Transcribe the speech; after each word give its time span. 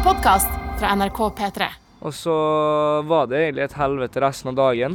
en 0.00 0.06
podkast 0.06 0.48
fra 0.80 0.94
NRK 0.96 1.18
P3. 1.36 1.66
Og 2.00 2.14
så 2.16 2.34
var 3.04 3.26
det 3.28 3.42
egentlig 3.42 3.66
et 3.66 3.76
helvete 3.76 4.22
resten 4.24 4.48
av 4.52 4.56
dagen. 4.56 4.94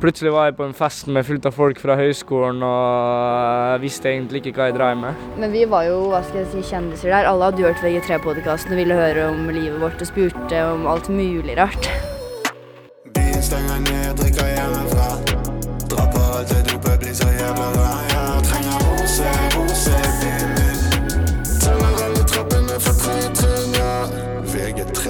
Plutselig 0.00 0.32
var 0.32 0.46
jeg 0.48 0.56
på 0.56 0.64
en 0.64 0.76
fest 0.76 1.10
med 1.12 1.26
fullt 1.28 1.48
av 1.50 1.52
folk 1.52 1.80
fra 1.82 1.98
høyskolen 2.00 2.62
og 2.64 3.74
jeg 3.74 3.82
visste 3.82 4.08
egentlig 4.08 4.40
ikke 4.40 4.54
hva 4.56 4.68
jeg 4.70 4.78
drev 4.78 5.02
med. 5.02 5.26
Men 5.42 5.52
vi 5.52 5.66
var 5.68 5.84
jo 5.90 6.06
hva 6.14 6.22
skal 6.24 6.40
jeg 6.40 6.52
si, 6.54 6.62
kjendiser 6.70 7.12
der. 7.12 7.28
Alle 7.28 7.50
hadde 7.50 7.66
hørt 7.66 7.84
VG3-podkasten 7.84 8.72
og 8.72 8.80
ville 8.80 8.96
høre 8.96 9.28
om 9.34 9.44
livet 9.52 9.76
vårt 9.82 10.00
og 10.00 10.08
spurte 10.08 10.64
om 10.70 10.88
alt 10.88 11.12
mulig 11.12 11.58
rart. 11.60 11.90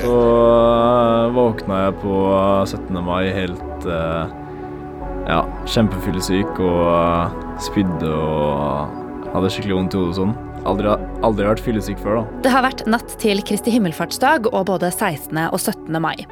VG3. 0.00 0.04
Så 0.04 0.16
øh, 0.16 1.34
våkna 1.36 1.84
jeg 1.84 1.96
på 2.02 2.16
17. 2.66 3.04
mai 3.04 3.30
helt 3.36 3.86
øh, 3.86 4.32
ja, 5.28 5.40
kjempefyllesyk 5.68 6.60
og 6.64 7.60
spydde 7.62 8.10
og 8.10 9.32
hadde 9.34 9.52
skikkelig 9.52 9.76
vondt 9.76 9.95
i 9.95 10.00
hodet 10.00 10.14
og 10.14 10.18
sånn. 10.20 10.36
Aldri, 10.68 10.92
aldri 11.24 11.46
vært 11.48 11.62
fyllesyk 11.64 12.02
før, 12.02 12.20
da. 12.20 12.42
Det 12.45 12.52
har 12.52 12.66
vært 12.66 12.84
natt 12.90 13.16
til 13.23 13.40
Kristi 13.46 13.73
himmelfartsdag 13.73 14.50
og 14.50 14.66
både 14.68 14.90
16. 14.92 15.38
og 15.48 15.56
17. 15.60 16.01
mai. 16.02 16.26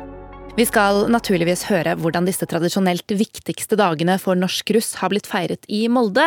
Vi 0.58 0.66
skal 0.66 1.04
naturligvis 1.12 1.68
høre 1.68 1.94
hvordan 2.00 2.26
disse 2.26 2.48
tradisjonelt 2.50 3.14
viktigste 3.14 3.78
dagene 3.78 4.16
for 4.18 4.34
norsk 4.34 4.72
russ 4.74 4.96
har 4.98 5.12
blitt 5.12 5.30
feiret 5.30 5.68
i 5.70 5.84
Molde, 5.92 6.26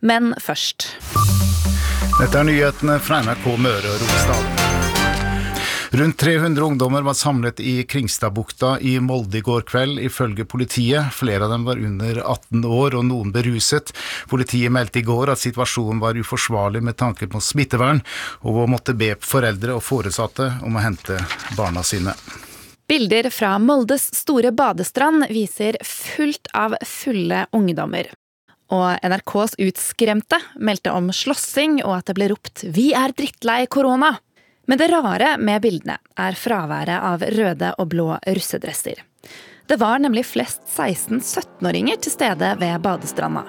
men 0.00 0.32
først. 0.40 0.88
Dette 2.18 2.32
er 2.40 2.48
nyhetene 2.48 2.96
fra 3.04 3.20
NRK 3.26 3.52
Møre 3.60 3.92
og 3.92 4.02
Romsdal. 4.02 4.67
Rundt 5.90 6.18
300 6.18 6.64
ungdommer 6.64 7.02
var 7.02 7.14
samlet 7.14 7.60
i 7.60 7.82
Kringstadbukta 7.82 8.80
i 8.80 9.00
Molde 9.00 9.38
i 9.38 9.40
går 9.40 9.62
kveld, 9.62 10.00
ifølge 10.00 10.44
politiet. 10.44 11.14
Flere 11.16 11.44
av 11.44 11.50
dem 11.50 11.64
var 11.64 11.80
under 11.80 12.20
18 12.20 12.64
år 12.64 12.96
og 12.98 13.06
noen 13.08 13.32
beruset. 13.32 13.94
Politiet 14.28 14.72
meldte 14.72 15.00
i 15.00 15.06
går 15.06 15.32
at 15.32 15.40
situasjonen 15.40 16.02
var 16.04 16.20
uforsvarlig 16.20 16.84
med 16.84 16.98
tanke 17.00 17.30
på 17.32 17.40
smittevern, 17.40 18.02
og 18.44 18.68
måtte 18.68 18.92
be 18.92 19.14
foreldre 19.24 19.78
og 19.78 19.82
foresatte 19.86 20.50
om 20.60 20.76
å 20.76 20.84
hente 20.84 21.16
barna 21.56 21.80
sine. 21.80 22.12
Bilder 22.88 23.30
fra 23.32 23.56
Moldes 23.56 24.10
store 24.16 24.52
badestrand 24.52 25.24
viser 25.32 25.80
fullt 25.84 26.52
av 26.52 26.76
fulle 26.84 27.46
ungdommer. 27.56 28.12
Og 28.76 29.00
NRKs 29.00 29.56
Utskremte 29.64 30.36
meldte 30.60 30.92
om 30.92 31.08
slåssing 31.16 31.80
og 31.80 31.94
at 31.96 32.10
det 32.10 32.16
ble 32.20 32.28
ropt 32.28 32.64
'Vi 32.68 32.92
er 32.92 33.16
drittlei 33.16 33.64
korona'. 33.66 34.18
Men 34.68 34.78
det 34.78 34.90
rare 34.92 35.36
med 35.40 35.62
bildene 35.64 35.96
er 36.20 36.36
fraværet 36.36 37.00
av 37.00 37.22
røde 37.24 37.70
og 37.80 37.86
blå 37.88 38.08
russedresser. 38.20 39.00
Det 39.68 39.78
var 39.80 40.00
nemlig 40.00 40.26
flest 40.28 40.60
16-17-åringer 40.68 41.96
til 42.04 42.12
stede 42.12 42.50
ved 42.60 42.82
badestranda. 42.84 43.46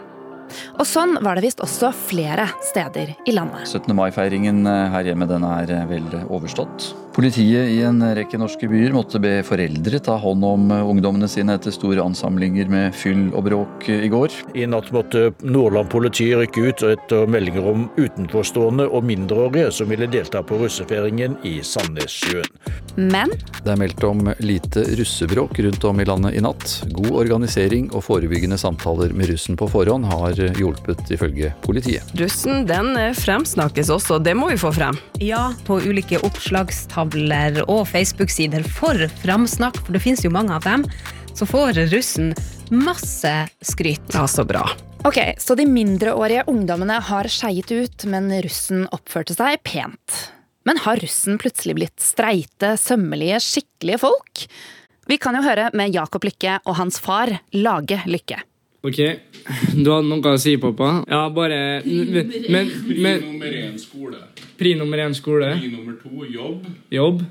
Og 0.79 0.87
sånn 0.87 1.17
var 1.19 1.35
det 1.35 1.43
visst 1.43 1.59
også 1.63 1.91
flere 1.93 2.47
steder 2.71 3.11
i 3.27 3.35
landet. 3.35 3.67
17. 3.67 3.91
mai-feiringen 3.99 4.63
her 4.65 5.11
hjemme 5.11 5.27
den 5.27 5.43
er 5.43 5.75
vel 5.91 6.07
overstått. 6.23 6.89
Politiet 7.19 7.67
i 7.67 7.81
en 7.83 7.99
rekke 8.15 8.37
norske 8.39 8.63
byer 8.71 8.93
måtte 8.95 9.19
be 9.19 9.41
foreldre 9.43 9.99
ta 9.99 10.13
hånd 10.23 10.45
om 10.47 10.69
ungdommene 10.71 11.27
sine 11.27 11.57
etter 11.57 11.73
store 11.75 11.99
ansamlinger 11.99 12.69
med 12.71 12.95
fyll 12.95 13.25
og 13.33 13.43
bråk 13.43 13.89
i 13.91 14.07
går. 14.07 14.31
I 14.55 14.63
natt 14.71 14.87
måtte 14.95 15.25
Nordland 15.43 15.91
politi 15.91 16.29
rykke 16.31 16.63
ut 16.63 16.83
etter 16.87 17.27
meldinger 17.27 17.67
om 17.73 17.89
utenforstående 17.97 18.85
og 18.87 19.03
mindreårige 19.09 19.73
som 19.75 19.91
ville 19.91 20.07
delta 20.07 20.39
på 20.47 20.61
russefeiringen 20.61 21.35
i 21.43 21.57
Sandnessjøen. 21.59 22.47
Men 22.95 23.35
Det 23.59 23.73
er 23.73 23.79
meldt 23.79 24.03
om 24.07 24.23
lite 24.39 24.85
russebråk 24.95 25.59
rundt 25.59 25.83
om 25.91 25.99
i 25.99 26.07
landet 26.07 26.39
i 26.39 26.43
natt. 26.43 26.77
God 26.95 27.11
organisering 27.19 27.91
og 27.91 28.05
forebyggende 28.07 28.57
samtaler 28.59 29.11
med 29.11 29.33
russen 29.33 29.59
på 29.59 29.67
forhånd 29.67 30.07
har 30.07 30.39
hjulpet, 30.55 31.03
ifølge 31.11 31.51
politiet. 31.67 32.15
Russen 32.19 32.63
den 32.67 32.95
fremsnakkes 33.19 33.91
også, 33.91 34.23
det 34.23 34.37
må 34.39 34.53
vi 34.53 34.59
få 34.59 34.71
frem. 34.75 34.95
Ja, 35.19 35.49
på 35.67 35.81
ulike 35.83 36.23
oppslagstavler 36.23 37.08
og 37.67 37.87
Facebook-sider 37.89 38.63
for 38.63 39.07
framsnakk, 39.23 39.79
for 39.85 39.95
det 39.95 40.01
finnes 40.03 40.23
jo 40.25 40.31
mange 40.33 40.53
av 40.53 40.63
dem, 40.63 40.85
så 41.33 41.47
får 41.47 41.79
russen 41.93 42.33
masse 42.69 43.31
skryt. 43.61 44.13
Ja, 44.13 44.27
så 44.27 44.45
bra. 44.45 44.65
Ok, 45.07 45.17
så 45.39 45.55
de 45.55 45.63
mindreårige 45.65 46.43
ungdommene 46.51 46.99
har 46.99 47.29
skeiet 47.31 47.71
ut, 47.71 48.03
men 48.05 48.27
russen 48.43 48.83
oppførte 48.91 49.37
seg 49.37 49.61
pent. 49.63 50.17
Men 50.67 50.81
har 50.83 50.99
russen 50.99 51.39
plutselig 51.39 51.77
blitt 51.77 52.03
streite, 52.03 52.75
sømmelige, 52.77 53.39
skikkelige 53.39 54.01
folk? 54.03 54.43
Vi 55.09 55.17
kan 55.17 55.37
jo 55.39 55.45
høre 55.45 55.69
med 55.73 55.95
Jakob 55.95 56.27
Lykke 56.27 56.59
og 56.65 56.75
hans 56.77 56.99
far 57.01 57.31
Lage 57.55 58.01
Lykke. 58.05 58.43
Ok, 58.79 58.95
du 59.83 59.89
hadde 59.91 60.07
noe 60.07 60.31
å 60.31 60.39
si, 60.39 60.53
pappa? 60.55 61.01
Ja, 61.11 61.25
bare 61.35 61.81
Men, 61.83 62.29
men, 62.47 62.69
Pri 62.87 63.25
nummer 63.25 63.57
én 63.59 63.75
skole. 63.81 64.21
Pri 64.59 64.71
nummer 64.79 65.01
én 65.03 65.15
skole. 65.17 65.49
Pri 65.59 65.71
nummer 65.73 65.97
to 65.99 66.23
jobb. 66.31 66.63
Jobb. 66.95 67.25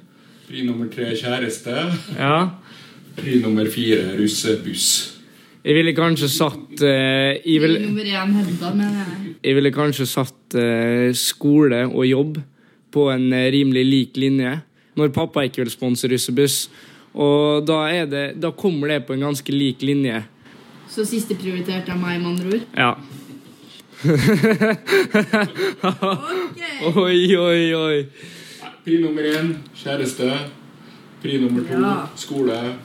Pri 0.49 0.67
nummer 0.67 0.91
tre 0.93 1.15
kjæreste. 1.17 1.77
Ja. 2.19 2.35
Pri 3.17 3.41
nummer 3.41 3.69
fire 3.73 4.13
russebuss. 4.21 5.17
Jeg 5.65 5.77
ville 5.77 5.97
kanskje 5.97 6.29
satt 6.33 6.85
eh, 6.85 7.41
jeg, 7.41 7.59
ville, 7.65 7.81
Nummer 7.87 8.07
én 8.07 8.37
henta, 8.37 8.71
mener 8.77 9.01
jeg. 9.03 9.35
jeg 9.49 9.57
ville 9.59 9.73
kanskje 9.75 10.07
satt 10.09 10.57
eh, 10.57 11.11
skole 11.17 11.83
og 11.89 12.07
jobb 12.09 12.39
på 12.95 13.09
en 13.13 13.27
eh, 13.33 13.49
rimelig 13.57 13.89
lik 13.89 14.21
linje. 14.21 14.53
Når 15.01 15.17
pappa 15.17 15.49
ikke 15.49 15.65
vil 15.65 15.73
sponse 15.73 16.09
russebuss. 16.13 16.67
Og 17.17 17.65
da, 17.69 17.87
er 17.89 18.09
det, 18.09 18.27
da 18.37 18.53
kommer 18.53 18.93
det 18.93 19.07
på 19.09 19.17
en 19.17 19.31
ganske 19.31 19.53
lik 19.53 19.81
linje. 19.85 20.23
Så 20.89 21.05
siste 21.07 21.35
prioritert 21.39 21.89
av 21.93 21.99
meg, 22.01 22.21
med 22.23 22.29
andre 22.33 22.49
ord. 22.49 22.61
Ja. 22.77 22.97
Oi, 26.97 27.37
oi, 27.37 27.75
oi. 27.75 28.07
Pri 28.85 28.99
nummer 29.03 29.23
én 29.27 29.55
kjæreste. 29.77 30.29
Pri 31.23 31.39
nummer 31.43 31.63
to 31.67 31.73
Ja. 31.83 32.07
skole. 32.17 32.77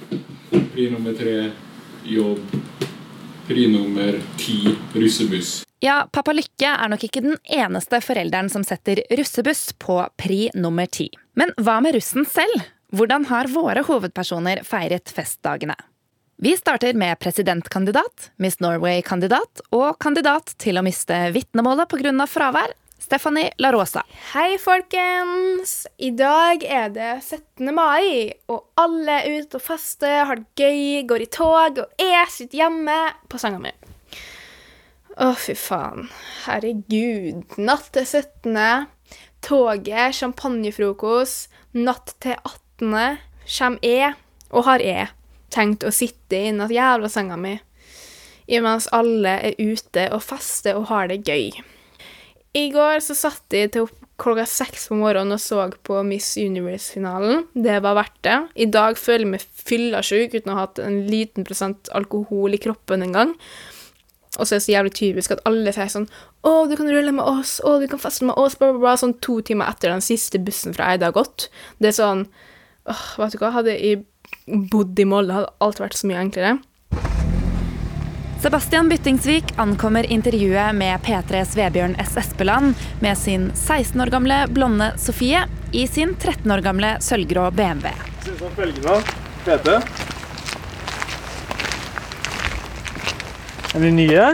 Pri 0.73 0.89
nummer 0.91 1.13
tre 1.13 1.51
jobb. 2.05 2.39
Pri 3.47 3.67
nummer 3.67 4.19
ti 4.37 4.75
russebuss. 4.95 5.63
Ja, 5.81 6.07
pappa 6.11 6.31
Lykke 6.33 6.65
er 6.79 6.87
nok 6.89 7.03
ikke 7.03 7.21
den 7.21 7.37
eneste 7.43 7.99
forelderen 8.01 8.49
som 8.49 8.63
setter 8.63 8.95
russebuss 9.11 9.73
på 9.77 10.07
pri 10.17 10.49
nummer 10.55 10.85
ti. 10.87 11.09
Men 11.35 11.51
hva 11.57 11.81
med 11.81 11.93
russen 11.95 12.25
selv? 12.25 12.61
Hvordan 12.93 13.25
har 13.25 13.47
våre 13.47 13.83
hovedpersoner 13.83 14.63
feiret 14.63 15.09
festdagene? 15.09 15.75
Vi 16.43 16.57
starter 16.57 16.93
med 16.93 17.19
presidentkandidat, 17.19 18.31
Miss 18.35 18.59
Norway-kandidat 18.59 19.61
og 19.71 19.95
kandidat 20.03 20.49
til 20.59 20.75
å 20.75 20.81
miste 20.83 21.15
vitnemålet 21.31 21.87
pga. 21.87 22.25
fravær, 22.27 22.73
Stephanie 22.99 23.53
La 23.63 23.71
Rosa. 23.71 24.03
Hei, 24.33 24.57
folkens! 24.59 25.87
I 25.95 26.09
dag 26.11 26.65
er 26.67 26.91
det 26.91 27.13
17. 27.21 27.71
mai, 27.71 28.33
og 28.51 28.67
alle 28.75 29.21
er 29.21 29.39
ute 29.39 29.55
og 29.55 29.63
faster, 29.63 30.25
har 30.27 30.41
det 30.41 30.59
gøy, 30.59 31.07
går 31.07 31.23
i 31.23 31.29
tog, 31.31 31.79
og 31.79 32.03
jeg 32.03 32.27
sitter 32.35 32.65
hjemme 32.65 32.99
på 33.31 33.39
senga 33.39 33.63
mi. 33.63 33.71
Å, 35.15 35.31
fy 35.39 35.55
faen. 35.55 36.11
Herregud. 36.43 37.55
Natt 37.55 37.93
til 37.95 38.03
17., 38.03 38.91
toget, 39.47 40.19
champagnefrokost, 40.19 41.47
natt 41.71 42.17
til 42.19 42.35
18. 42.35 43.19
Kjem 43.47 43.79
jeg, 43.79 44.15
og 44.51 44.67
har 44.67 44.83
jeg, 44.83 45.13
tenkt 45.53 45.85
å 45.85 45.93
sitte 45.93 46.39
i 46.39 46.49
den 46.49 46.63
jævla 46.73 47.11
senga 47.11 47.37
mi 47.39 47.57
imens 48.47 48.89
alle 48.91 49.37
er 49.49 49.59
ute 49.59 50.07
og 50.13 50.23
fester 50.25 50.79
og 50.79 50.89
har 50.91 51.09
det 51.11 51.23
gøy. 51.27 51.51
I 52.53 52.69
går 52.73 52.99
så 53.01 53.15
satt 53.17 53.55
jeg 53.55 53.71
til 53.73 53.87
klokka 54.21 54.45
seks 54.47 54.87
på 54.91 54.97
morgenen 54.99 55.35
og 55.35 55.41
så 55.41 55.65
på 55.87 56.01
Miss 56.05 56.35
Universe-finalen. 56.37 57.47
Det 57.55 57.79
var 57.83 57.97
verdt 57.97 58.19
det. 58.27 58.39
I 58.61 58.67
dag 58.69 58.99
føler 58.99 59.25
jeg 59.25 59.31
meg 59.31 59.45
fyllasjuk 59.63 60.35
uten 60.35 60.53
å 60.53 60.57
ha 60.57 60.65
hatt 60.67 60.81
en 60.83 61.01
liten 61.09 61.47
prosent 61.47 61.89
alkohol 61.97 62.53
i 62.53 62.61
kroppen 62.61 63.07
en 63.07 63.17
gang. 63.17 63.33
Og 64.37 64.45
så 64.45 64.55
er 64.55 64.59
det 64.59 64.65
så 64.65 64.73
jævlig 64.73 64.93
typisk 64.97 65.33
at 65.33 65.43
alle 65.49 65.73
sier 65.73 65.89
sånn 65.93 66.09
'Å, 66.43 66.69
du 66.69 66.75
kan 66.75 66.89
rulle 66.89 67.11
med 67.13 67.25
oss. 67.25 67.61
Å, 67.63 67.79
du 67.79 67.87
kan 67.87 68.01
feste 68.01 68.25
med 68.25 68.37
oss.' 68.37 68.57
Bla, 68.57 68.71
bla, 68.71 68.79
bla. 68.79 68.95
Sånn 68.97 69.19
to 69.21 69.41
timer 69.41 69.69
etter 69.69 69.89
den 69.89 70.01
siste 70.01 70.41
bussen 70.41 70.73
fra 70.73 70.91
Eide 70.91 71.05
har 71.05 71.13
gått. 71.13 71.49
Det 71.79 71.93
er 71.93 71.97
sånn 71.97 72.27
åh, 72.85 73.03
Vet 73.17 73.31
du 73.33 73.37
hva, 73.37 73.51
hadde 73.53 73.77
jeg 73.77 74.05
bodd 74.45 74.99
i 74.99 75.05
Molde, 75.07 75.33
hadde 75.37 75.51
alt 75.63 75.81
vært 75.83 75.97
så 75.99 76.09
mye 76.09 76.21
enklere. 76.23 76.57
Sebastian 78.43 78.89
Byttingsvik 78.91 79.53
ankommer 79.55 80.03
intervjuet 80.11 80.75
med 80.75 80.99
P3s 81.05 81.53
Vebjørn 81.55 81.93
S. 82.03 82.17
Espeland 82.19 82.73
med 82.99 83.15
sin 83.15 83.45
16 83.55 84.01
år 84.03 84.11
gamle 84.11 84.41
blonde 84.51 84.89
Sofie 84.99 85.45
i 85.71 85.85
sin 85.87 86.11
13 86.17 86.51
år 86.51 86.63
gamle 86.65 86.89
sølvgrå 86.99 87.45
BMW. 87.55 87.93
Synes 88.25 88.41
som 88.43 88.51
felgene. 88.57 88.97
Fete. 89.45 89.77
Er 93.73 93.81
de 93.85 93.93
nye? 93.95 94.27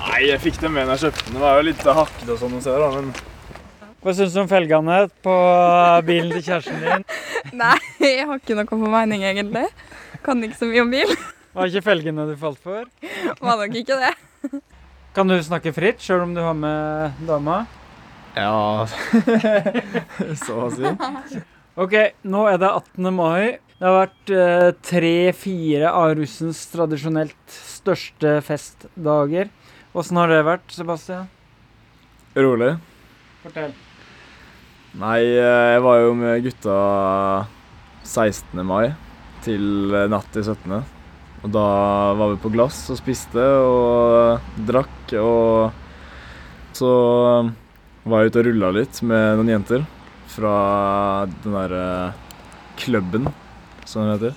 Nei, 0.00 0.18
jeg 0.30 0.40
fikk 0.42 0.58
dem 0.64 0.74
med 0.78 0.88
når 0.88 0.96
jeg 0.96 1.04
kjøpte 1.10 1.26
den. 1.28 1.36
Det 1.36 1.44
var 1.44 1.60
jo 1.60 1.68
litt 1.68 1.84
hakket 2.00 2.32
og 2.32 2.40
sånn 2.40 2.56
se, 2.64 2.74
da, 2.80 2.88
men 2.96 3.12
Hva 4.04 4.16
syns 4.16 4.34
du 4.34 4.40
om 4.42 4.48
felgene 4.50 4.96
på 5.24 5.36
bilen 6.08 6.32
til 6.32 6.42
kjæresten 6.48 6.80
din? 6.80 7.04
Nei, 7.60 7.76
jeg 8.18 8.26
har 8.28 8.40
ikke 8.40 8.56
noe 8.58 8.68
formening, 8.68 9.24
egentlig. 9.26 9.66
Kan 10.24 10.42
ikke 10.44 10.60
så 10.60 10.68
mye 10.70 10.84
om 10.84 10.92
bil. 10.92 11.14
Var 11.54 11.70
ikke 11.70 11.84
felgene 11.86 12.26
du 12.28 12.34
falt 12.38 12.60
for? 12.62 12.86
Var 13.44 13.60
nok 13.60 13.76
ikke 13.78 13.98
det. 14.00 14.60
Kan 15.14 15.30
du 15.30 15.36
snakke 15.46 15.72
fritt, 15.74 16.02
sjøl 16.02 16.24
om 16.24 16.32
du 16.34 16.42
har 16.42 16.56
med 16.58 17.20
dama? 17.28 17.62
Ja 18.34 18.82
Så 20.42 20.56
å 20.64 20.70
si. 20.74 20.90
OK, 21.78 21.94
nå 22.26 22.40
er 22.50 22.58
det 22.58 22.70
18. 22.70 23.10
mai. 23.14 23.60
Det 23.78 23.86
har 23.86 23.94
vært 24.00 24.32
eh, 24.34 24.68
tre-fire 24.86 25.90
av 25.94 26.16
russens 26.18 26.60
tradisjonelt 26.72 27.54
største 27.54 28.36
festdager. 28.46 29.50
Åssen 29.94 30.18
har 30.18 30.30
det 30.30 30.42
vært, 30.46 30.66
Sebastian? 30.74 31.26
Rolig. 32.34 32.72
Fortell. 33.42 33.74
Nei, 34.98 35.20
eh, 35.26 35.72
jeg 35.74 35.82
var 35.86 36.00
jo 36.02 36.14
med 36.18 36.46
gutta 36.46 36.78
16. 38.04 38.60
mai 38.66 38.92
til 39.44 39.94
eh, 39.94 40.08
natt 40.12 40.28
til 40.34 40.44
17. 40.44 40.76
Og 41.44 41.52
da 41.52 41.66
var 42.16 42.32
vi 42.32 42.40
på 42.40 42.52
glass 42.54 42.86
og 42.92 43.00
spiste 43.00 43.42
og 43.42 44.40
drakk, 44.68 45.12
og 45.20 45.72
så 46.76 46.92
var 48.04 48.22
jeg 48.22 48.32
ute 48.32 48.40
og 48.40 48.46
rulla 48.48 48.70
litt 48.72 49.00
med 49.04 49.36
noen 49.38 49.52
jenter 49.52 49.84
fra 50.32 50.54
den 51.44 51.52
derre 51.52 51.84
klubben, 52.80 53.28
som 53.84 54.08
den 54.08 54.16
heter. 54.16 54.34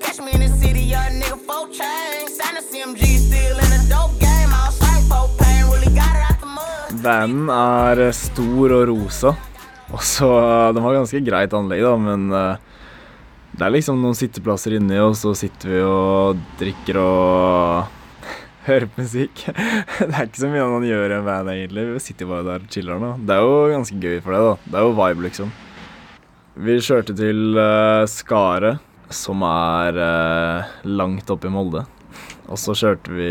Catch 0.00 0.20
me 0.20 0.32
in 0.32 0.40
the 0.40 0.48
city, 0.48 0.80
young 0.80 1.20
nigga, 1.20 1.36
four 1.46 1.66
chains. 1.72 2.36
Sign 2.36 2.56
a 2.56 2.62
CMG, 2.62 3.29
Vanen 7.00 7.48
er 7.52 8.06
eh, 8.06 8.16
stor 8.16 8.74
og 8.76 8.82
rosa. 8.90 9.32
Og 9.90 10.02
så 10.06 10.28
Den 10.74 10.84
var 10.84 10.98
ganske 10.98 11.22
greit 11.26 11.54
anlegg, 11.56 11.82
da, 11.82 11.94
men 11.98 12.28
eh, 12.36 12.66
det 13.56 13.64
er 13.66 13.72
liksom 13.74 13.98
noen 14.02 14.16
sitteplasser 14.16 14.76
inni, 14.76 14.98
og 15.02 15.16
så 15.18 15.32
sitter 15.36 15.72
vi 15.72 15.80
og 15.82 16.42
drikker 16.60 17.00
og 17.02 17.88
hører 18.68 18.86
på 18.90 19.02
musikk. 19.02 19.46
Det 19.98 20.12
er 20.12 20.28
ikke 20.28 20.44
så 20.44 20.52
mye 20.52 20.68
man 20.70 20.86
gjør 20.86 21.10
i 21.10 21.16
en 21.18 21.26
van, 21.26 21.50
egentlig. 21.52 21.88
Vi 21.96 22.04
sitter 22.04 22.30
bare 22.30 22.46
der 22.46 22.62
og 22.62 22.70
chiller 22.76 23.02
nå. 23.02 23.16
Det 23.26 23.36
er 23.36 23.42
jo 23.48 23.56
ganske 23.74 23.98
gøy 24.00 24.20
for 24.22 24.36
det, 24.36 24.44
da. 24.46 24.54
Det 24.70 24.78
er 24.78 24.86
jo 24.86 24.94
vibe, 25.00 25.26
liksom. 25.26 25.52
Vi 26.60 26.76
kjørte 26.84 27.16
til 27.16 27.58
uh, 27.58 28.04
Skaret, 28.10 28.86
som 29.10 29.42
er 29.42 29.96
eh, 29.98 30.74
langt 30.86 31.30
oppe 31.32 31.48
i 31.48 31.50
Molde. 31.50 31.82
Og 32.46 32.58
så 32.60 32.76
kjørte 32.78 33.10
vi 33.10 33.30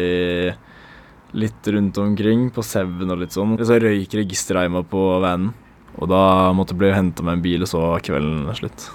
litt 1.37 1.67
rundt 1.67 1.97
omkring 2.01 2.47
på 2.53 2.63
Seven 2.65 3.11
og 3.13 3.21
litt 3.21 3.35
sånn. 3.35 3.57
Så 3.61 3.77
røyk 3.81 4.15
registerreima 4.17 4.83
på 4.87 5.03
vanen. 5.23 5.51
Og 5.99 6.07
da 6.09 6.53
måtte 6.55 6.75
jeg 6.75 6.81
bli 6.83 6.95
henta 6.95 7.25
med 7.25 7.37
en 7.39 7.43
bil, 7.43 7.65
og 7.65 7.69
så 7.69 7.81
var 7.81 8.03
kvelden 8.05 8.47
slutt. 8.55 8.87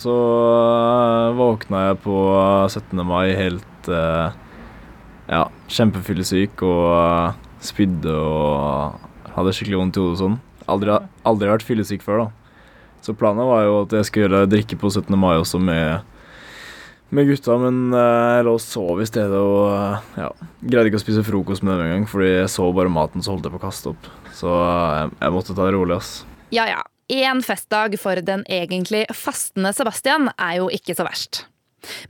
Så 0.00 0.10
øh, 0.10 1.36
våkna 1.36 1.90
jeg 1.90 2.00
på 2.06 2.16
17. 2.72 3.02
mai 3.04 3.34
helt 3.36 3.90
øh, 3.92 4.32
ja, 5.28 5.44
kjempefyllesyk 5.68 6.64
og 6.64 7.36
spydde 7.62 8.14
og 8.16 9.34
hadde 9.36 9.52
skikkelig 9.54 9.82
vondt 9.82 9.98
i 9.98 10.02
hodet 10.02 10.16
og 10.16 10.22
sånn. 10.22 10.38
Aldri, 10.70 10.96
aldri 11.28 11.50
vært 11.52 11.66
fyllesyk 11.66 12.06
før, 12.06 12.24
da. 12.24 12.56
Så 13.04 13.14
planen 13.16 13.48
var 13.48 13.64
jo 13.64 13.76
at 13.84 13.94
jeg 13.96 14.08
skulle 14.08 14.42
drikke 14.48 14.78
på 14.80 14.90
17. 14.90 15.12
mai 15.20 15.34
også 15.36 15.60
med, 15.62 16.00
med 17.14 17.28
gutta, 17.30 17.56
men 17.60 17.94
øh, 17.94 18.36
jeg 18.36 18.46
lå 18.46 18.54
og 18.56 18.62
sov 18.62 19.02
i 19.02 19.08
stedet 19.08 19.38
og 19.38 19.70
øh, 19.72 20.08
ja, 20.20 20.30
greide 20.62 20.90
ikke 20.90 21.00
å 21.00 21.02
spise 21.02 21.24
frokost 21.26 21.64
med 21.66 21.76
dem 21.76 21.86
engang, 21.88 22.08
fordi 22.10 22.30
jeg 22.32 22.52
så 22.52 22.68
bare 22.76 22.92
maten, 22.92 23.24
så 23.24 23.34
holdt 23.34 23.48
jeg 23.48 23.54
på 23.54 23.60
å 23.60 23.64
kaste 23.66 23.92
opp. 23.92 24.10
Så 24.36 24.50
øh, 24.50 24.96
jeg, 24.96 25.14
jeg 25.20 25.36
måtte 25.36 25.56
ta 25.56 25.66
det 25.66 25.74
rolig, 25.76 25.98
ass. 25.98 26.12
Ja 26.54 26.66
ja, 26.70 26.84
én 27.10 27.42
festdag 27.46 27.96
for 28.02 28.22
den 28.26 28.44
egentlig 28.50 29.04
fastende 29.14 29.74
Sebastian 29.76 30.30
er 30.36 30.60
jo 30.60 30.70
ikke 30.74 30.96
så 30.98 31.06
verst. 31.06 31.44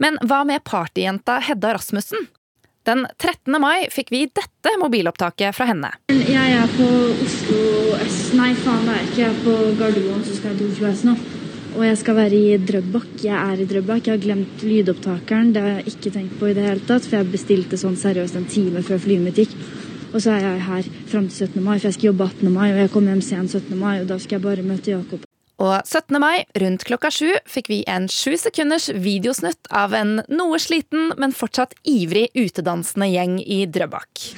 Men 0.03 0.19
hva 0.27 0.43
med 0.49 0.65
partyjenta 0.67 1.39
Hedda 1.47 1.75
Rasmussen? 1.77 2.29
Den 2.89 3.05
13. 3.21 3.61
mai 3.61 3.91
fikk 3.93 4.09
vi 4.11 4.23
dette 4.25 4.73
mobilopptaket 4.81 5.53
fra 5.55 5.67
henne. 5.69 5.93
Jeg 6.09 6.55
er 6.57 6.71
på 6.79 6.89
Oslo 7.13 7.61
S... 8.07 8.31
Nei, 8.39 8.55
faen, 8.57 8.87
det 8.89 8.95
er 8.95 9.05
ikke. 9.05 9.21
Jeg 9.21 9.29
er 9.29 9.39
på 9.45 9.57
Gardermoen, 9.77 10.25
så 10.25 10.37
skal 10.39 10.55
jeg 10.55 10.63
til 10.63 10.73
Oslo 10.73 10.93
S 10.95 11.05
nå. 11.07 11.17
Og 11.77 11.85
jeg 11.87 11.99
skal 12.01 12.17
være 12.19 12.35
i 12.37 12.57
Drøbak. 12.59 13.13
Jeg 13.23 13.37
er 13.37 13.61
i 13.63 13.67
Drøbak. 13.69 14.07
Jeg 14.07 14.17
har 14.17 14.25
glemt 14.25 14.63
lydopptakeren. 14.67 15.53
Det 15.55 15.63
har 15.63 15.79
jeg 15.79 15.95
ikke 15.95 16.13
tenkt 16.17 16.39
på 16.41 16.51
i 16.51 16.55
det 16.57 16.67
hele 16.67 16.83
tatt, 16.89 17.07
for 17.07 17.21
jeg 17.21 17.31
bestilte 17.31 17.79
sånn 17.79 17.99
seriøst 18.01 18.39
en 18.41 18.49
time 18.51 18.83
før 18.87 19.03
flyet 19.05 19.25
mitt 19.25 19.39
gikk. 19.39 19.55
Og 20.11 20.19
så 20.19 20.35
er 20.35 20.43
jeg 20.43 20.63
her 20.67 20.89
fram 21.07 21.29
til 21.31 21.47
17. 21.47 21.63
mai, 21.63 21.77
for 21.79 21.87
jeg 21.87 21.99
skal 21.99 22.11
jobbe 22.11 22.27
18. 22.27 22.51
mai, 22.51 22.69
og 22.73 22.81
jeg 22.83 22.91
kommer 22.91 23.15
hjem 23.15 23.23
sent 23.23 23.55
17. 23.55 23.77
mai, 23.79 24.01
og 24.01 24.09
da 24.11 24.19
skal 24.19 24.41
jeg 24.41 24.47
bare 24.49 24.67
møte 24.67 24.91
Jakob. 24.91 25.27
Og 25.61 25.75
17. 25.85 26.17
mai 26.19 26.41
rundt 26.59 26.87
klokka 26.89 27.11
sju 27.13 27.29
fikk 27.53 27.69
vi 27.69 27.83
en 27.95 28.09
sju 28.09 28.33
sekunders 28.41 28.89
videosnutt 28.97 29.69
av 29.71 29.95
en 29.95 30.23
noe 30.33 30.59
sliten, 30.59 31.13
men 31.21 31.37
fortsatt 31.37 31.77
ivrig 31.85 32.31
utedansende 32.33 33.11
gjeng 33.13 33.37
i 33.45 33.67
Drøbak. 33.69 34.31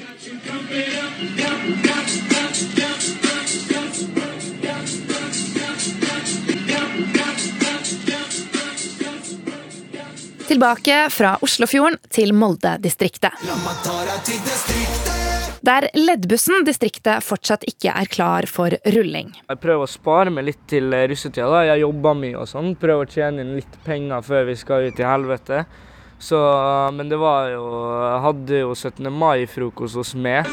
Tilbake 10.53 10.97
fra 11.09 11.31
Oslofjorden 11.41 11.95
til 12.13 12.35
Molde-distriktet. 12.37 13.39
Der 15.65 15.87
Leddbussen-distriktet 15.97 17.25
fortsatt 17.25 17.63
ikke 17.71 17.95
er 17.97 18.11
klar 18.13 18.45
for 18.51 18.77
rulling. 18.93 19.31
Jeg 19.49 19.61
prøver 19.63 19.87
å 19.87 19.89
spare 19.89 20.35
meg 20.35 20.45
litt 20.51 20.61
til 20.69 20.93
russetida. 20.93 21.47
da. 21.49 21.63
Jeg 21.71 21.81
jobber 21.87 22.19
mye 22.21 22.43
og 22.43 22.51
sånn. 22.51 22.75
Prøver 22.77 23.09
å 23.09 23.15
tjene 23.15 23.41
inn 23.41 23.55
litt 23.63 23.79
penger 23.87 24.27
før 24.27 24.45
vi 24.51 24.59
skal 24.61 24.91
ut 24.91 25.01
i 25.01 25.07
helvete. 25.09 25.63
Så, 26.21 26.43
men 26.99 27.09
det 27.09 27.17
var 27.23 27.49
jo 27.55 27.65
Jeg 28.03 28.21
hadde 28.27 28.61
jo 28.61 28.75
17. 28.77 29.09
mai-frokost 29.09 30.03
hos 30.03 30.13
meg. 30.13 30.53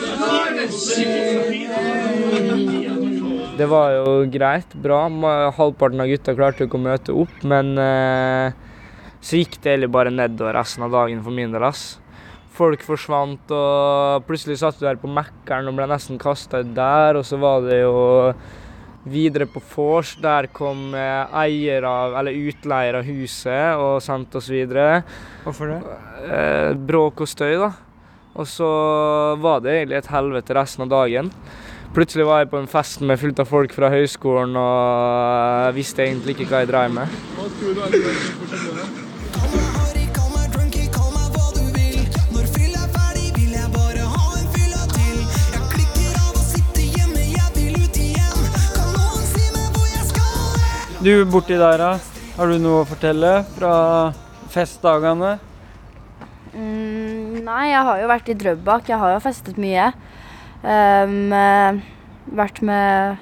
Det 3.59 3.67
var 3.67 3.99
jo 3.99 4.15
greit, 4.31 4.79
bra. 4.79 5.03
Halvparten 5.59 6.07
av 6.07 6.07
gutta 6.15 6.39
klarte 6.39 6.63
jo 6.63 6.71
ikke 6.71 6.79
å 6.79 6.87
møte 6.87 7.19
opp, 7.25 7.37
men 7.43 7.75
eh, 7.75 8.65
så 9.21 9.39
gikk 9.41 9.57
det 9.59 9.73
egentlig 9.73 9.91
bare 9.91 10.13
nedover 10.13 10.55
resten 10.55 10.85
av 10.85 10.93
dagen 10.95 11.23
for 11.25 11.35
min 11.35 11.51
del. 11.51 11.63
ass. 11.63 11.99
Folk 12.55 12.81
forsvant, 12.83 13.51
og 13.55 14.25
plutselig 14.27 14.57
satt 14.59 14.79
du 14.79 14.85
der 14.87 14.99
på 14.99 15.11
Mækkern 15.11 15.69
og 15.69 15.77
ble 15.77 15.87
nesten 15.87 16.19
kasta 16.19 16.59
ut 16.63 16.73
der. 16.75 17.19
Og 17.19 17.27
så 17.27 17.39
var 17.39 17.63
det 17.63 17.81
jo 17.81 18.33
videre 19.09 19.47
på 19.47 19.61
vors. 19.75 20.15
Der 20.19 20.49
kom 20.51 20.95
eh, 20.97 21.37
eier 21.43 21.87
av, 21.87 22.17
eller 22.19 22.35
utleier 22.49 22.99
av 22.99 23.07
huset 23.07 23.79
og 23.79 24.01
sendte 24.03 24.41
oss 24.41 24.49
videre. 24.51 25.03
Hvorfor 25.45 25.71
det? 25.71 25.79
Eh, 26.27 26.73
bråk 26.75 27.23
og 27.23 27.31
støy, 27.31 27.55
da. 27.61 27.71
Og 28.39 28.47
så 28.47 28.67
var 29.41 29.63
det 29.63 29.75
egentlig 29.75 29.99
et 29.99 30.13
helvete 30.13 30.55
resten 30.55 30.85
av 30.85 30.93
dagen. 30.93 31.31
Plutselig 31.89 32.25
var 32.27 32.43
jeg 32.43 32.51
på 32.51 32.59
en 32.59 32.69
fest 32.69 33.01
med 33.01 33.17
fullt 33.17 33.39
av 33.41 33.47
folk 33.49 33.71
fra 33.73 33.89
høyskolen 33.89 34.53
og 34.61 35.73
visste 35.73 36.05
egentlig 36.05 36.35
ikke 36.35 36.51
hva 36.51 36.61
jeg 36.61 36.69
drev 36.69 36.93
med. 36.99 37.15
Du 50.99 51.25
borti 51.31 51.55
der, 51.55 51.79
da. 51.79 51.93
Har 52.35 52.49
du 52.51 52.57
noe 52.59 52.81
å 52.81 52.87
fortelle 52.87 53.29
fra 53.53 53.71
festdagene? 54.51 55.37
Mm, 56.51 57.39
nei, 57.45 57.69
jeg 57.69 57.85
har 57.87 58.01
jo 58.01 58.09
vært 58.11 58.31
i 58.33 58.35
Drøbak. 58.41 58.89
Jeg 58.91 58.99
har 58.99 59.13
jo 59.13 59.21
festet 59.23 59.55
mye. 59.63 59.85
Um, 60.59 61.31
vært 62.35 62.59
med 62.67 63.15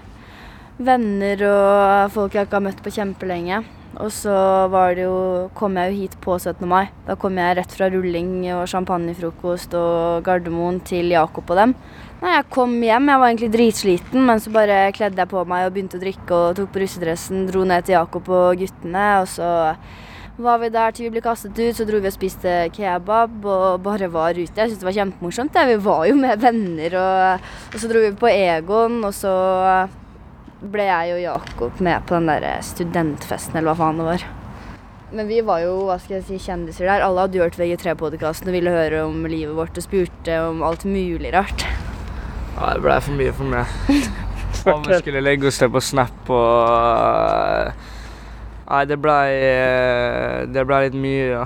venner 0.81 1.43
og 1.51 2.15
folk 2.17 2.34
jeg 2.34 2.50
ikke 2.50 2.57
har 2.57 2.65
møtt 2.65 2.81
på 2.81 2.96
kjempelenge. 2.98 3.62
Og 3.97 4.11
så 4.13 4.33
jo, 4.97 5.13
kom 5.57 5.77
jeg 5.79 5.91
jo 5.91 6.01
hit 6.03 6.17
på 6.21 6.37
17. 6.37 6.67
mai. 6.69 6.87
Da 7.07 7.15
kom 7.17 7.37
jeg 7.39 7.57
rett 7.57 7.71
fra 7.73 7.89
rulling 7.89 8.45
og 8.53 8.67
champagnefrokost 8.69 9.73
og 9.77 10.23
Gardermoen 10.27 10.79
til 10.85 11.09
Jakob 11.15 11.49
og 11.49 11.57
dem. 11.57 11.73
Nei, 12.21 12.33
Jeg 12.35 12.49
kom 12.49 12.73
hjem, 12.81 13.09
jeg 13.09 13.21
var 13.21 13.29
egentlig 13.29 13.51
dritsliten, 13.53 14.25
men 14.25 14.39
så 14.41 14.53
bare 14.53 14.91
kledde 14.93 15.21
jeg 15.21 15.29
på 15.29 15.43
meg 15.45 15.67
og 15.67 15.73
begynte 15.73 15.97
å 15.97 16.01
drikke 16.01 16.33
og 16.33 16.55
tok 16.57 16.71
på 16.73 16.81
russedressen, 16.81 17.45
dro 17.49 17.65
ned 17.65 17.85
til 17.85 17.97
Jakob 17.97 18.29
og 18.33 18.57
guttene, 18.57 19.07
og 19.21 19.27
så 19.29 19.49
var 20.37 20.57
vi 20.61 20.69
der 20.73 20.93
til 20.93 21.07
vi 21.07 21.11
ble 21.15 21.21
kastet 21.25 21.57
ut, 21.57 21.77
så 21.77 21.85
dro 21.85 22.01
vi 22.01 22.09
og 22.09 22.13
spiste 22.13 22.55
kebab 22.73 23.45
og 23.45 23.85
bare 23.85 24.09
var 24.13 24.37
ute. 24.37 24.53
Jeg 24.53 24.69
syntes 24.69 24.81
det 24.81 24.89
var 24.89 24.97
kjempemorsomt. 24.97 25.57
Ja. 25.57 25.65
Vi 25.69 25.77
var 25.85 26.03
jo 26.09 26.17
med 26.17 26.41
venner, 26.41 26.97
og, 27.01 27.47
og 27.73 27.79
så 27.81 27.89
dro 27.89 28.03
vi 28.05 28.11
på 28.17 28.29
Egon, 28.29 28.99
og 29.05 29.13
så 29.17 29.33
ble 30.61 30.87
jeg 30.87 31.13
og 31.15 31.21
Jakob 31.21 31.81
med 31.85 32.05
på 32.07 32.17
den 32.17 32.29
der 32.31 32.47
studentfesten, 32.65 33.57
eller 33.57 33.73
hva 33.73 33.79
faen 33.81 34.01
det 34.01 34.07
var. 34.07 34.27
Men 35.07 35.29
vi 35.29 35.39
var 35.45 35.61
jo 35.63 35.85
hva 35.87 35.95
skal 36.01 36.17
jeg 36.17 36.25
si, 36.27 36.37
kjendiser 36.49 36.89
der. 36.89 37.03
Alle 37.05 37.23
hadde 37.23 37.39
hørt 37.39 37.55
VG3-podkasten 37.59 38.49
og 38.49 38.57
ville 38.57 38.73
høre 38.73 39.05
om 39.07 39.21
livet 39.29 39.55
vårt 39.55 39.77
og 39.79 39.85
spurte 39.85 40.39
om 40.49 40.63
alt 40.67 40.83
mulig 40.87 41.31
rart. 41.35 41.63
Ja, 42.57 42.73
det 42.73 42.81
ble 42.83 42.97
for 43.05 43.19
mye 43.19 43.35
for 43.37 43.53
meg. 43.53 43.77
Om 44.67 44.81
vi 44.83 44.97
skulle 44.99 45.21
legge 45.21 45.47
oss 45.47 45.59
til 45.61 45.69
på 45.71 45.79
Snap 45.83 46.29
og 46.33 46.63
eh, 46.67 47.85
Nei, 48.67 48.81
det 48.89 48.97
blei 48.99 49.27
Det 50.51 50.63
ble 50.67 50.79
litt 50.83 50.97
mye, 50.97 51.27
ja. 51.29 51.45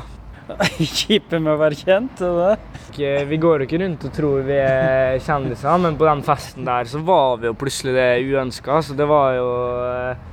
Kjipe 0.99 1.39
med 1.39 1.53
å 1.53 1.59
være 1.59 1.77
kjent, 1.79 2.21
det? 2.21 3.23
Vi 3.29 3.39
går 3.41 3.61
jo 3.61 3.67
ikke 3.67 3.79
rundt 3.81 4.05
og 4.07 4.13
tror 4.15 4.43
vi 4.47 4.57
er 4.59 5.21
kjendiser, 5.23 5.79
men 5.81 5.97
på 5.99 6.07
den 6.07 6.23
festen 6.27 6.67
der 6.67 6.89
så 6.89 7.01
var 7.05 7.39
vi 7.41 7.49
jo 7.49 7.57
plutselig 7.57 7.95
det 7.95 8.09
uønska. 8.27 8.81
Så 8.83 8.97
det 8.97 9.07
var 9.09 9.37
jo 9.37 9.49
eh, 9.87 10.27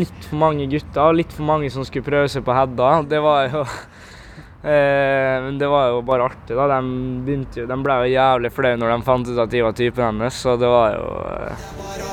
litt 0.00 0.28
for 0.28 0.40
mange 0.40 0.68
gutter 0.70 1.16
litt 1.16 1.34
for 1.34 1.48
mange 1.48 1.70
som 1.72 1.86
skulle 1.86 2.08
prøve 2.08 2.30
seg 2.32 2.46
på 2.46 2.56
Hedda. 2.56 2.90
Det 3.08 3.22
var 3.24 3.48
jo 3.52 3.64
eh, 4.72 5.34
Men 5.46 5.60
det 5.60 5.70
var 5.70 5.92
jo 5.92 6.04
bare 6.08 6.30
artig, 6.30 6.56
da. 6.56 6.68
De, 6.78 7.40
jo, 7.60 7.66
de 7.68 7.80
ble 7.84 8.02
jo 8.02 8.12
jævlig 8.16 8.54
flaue 8.56 8.80
når 8.80 8.94
de 8.94 9.08
fant 9.10 9.32
ut 9.32 9.42
at 9.46 9.56
de 9.56 9.66
var 9.68 9.76
typen 9.76 10.08
hennes, 10.10 10.44
så 10.44 10.56
det 10.60 10.70
var 10.72 10.96
jo 10.96 12.07